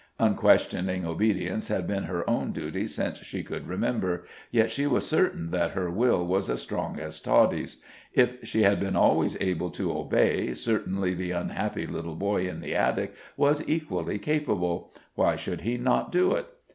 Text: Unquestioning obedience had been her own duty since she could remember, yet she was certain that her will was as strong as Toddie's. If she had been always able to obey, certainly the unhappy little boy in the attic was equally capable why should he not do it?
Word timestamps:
Unquestioning 0.17 1.05
obedience 1.05 1.67
had 1.67 1.85
been 1.85 2.05
her 2.05 2.27
own 2.27 2.51
duty 2.51 2.87
since 2.87 3.19
she 3.19 3.43
could 3.43 3.67
remember, 3.67 4.23
yet 4.49 4.71
she 4.71 4.87
was 4.87 5.05
certain 5.05 5.51
that 5.51 5.73
her 5.73 5.91
will 5.91 6.25
was 6.25 6.49
as 6.49 6.59
strong 6.59 6.99
as 6.99 7.19
Toddie's. 7.19 7.83
If 8.11 8.37
she 8.43 8.63
had 8.63 8.79
been 8.79 8.95
always 8.95 9.39
able 9.39 9.69
to 9.69 9.95
obey, 9.95 10.55
certainly 10.55 11.13
the 11.13 11.29
unhappy 11.29 11.85
little 11.85 12.15
boy 12.15 12.49
in 12.49 12.61
the 12.61 12.73
attic 12.73 13.13
was 13.37 13.63
equally 13.69 14.17
capable 14.17 14.91
why 15.13 15.35
should 15.35 15.61
he 15.61 15.77
not 15.77 16.11
do 16.11 16.31
it? 16.31 16.47